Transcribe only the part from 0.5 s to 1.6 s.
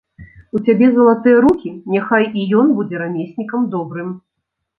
У цябе залатыя